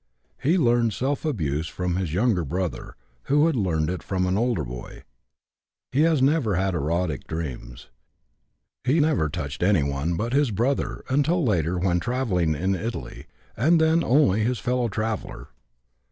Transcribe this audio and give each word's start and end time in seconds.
He 0.41 0.57
learned 0.57 0.93
self 0.93 1.25
abuse 1.25 1.67
from 1.67 1.95
his 1.95 2.11
younger 2.11 2.43
brother, 2.43 2.95
who 3.25 3.45
had 3.45 3.55
learned 3.55 3.87
it 3.91 4.01
from 4.01 4.25
an 4.25 4.35
older 4.35 4.63
boy. 4.65 5.03
He 5.91 6.01
has 6.01 6.23
never 6.23 6.55
had 6.55 6.73
erotic 6.73 7.27
dreams. 7.27 7.87
He 8.83 8.99
never 8.99 9.29
touched 9.29 9.61
anyone 9.61 10.15
but 10.17 10.33
his 10.33 10.49
brother 10.49 11.03
until 11.09 11.45
later 11.45 11.77
when 11.77 11.99
travelling 11.99 12.55
in 12.55 12.73
Italy, 12.73 13.27
and 13.55 13.79
then 13.79 14.03
only 14.03 14.39
his 14.43 14.57
fellow 14.57 14.89
traveller. 14.89 15.49